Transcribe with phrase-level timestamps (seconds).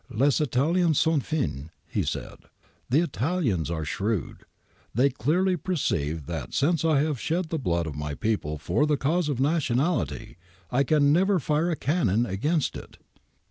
[0.05, 2.37] *" Lcs Italiens sont fins^ he said;'
[2.89, 4.45] the Italians are shrewd;
[4.95, 8.97] they clearly perceive that since I have shed the blood of my people for the
[8.97, 10.37] cause of nationality,
[10.71, 12.97] I can never fire a cannon against it.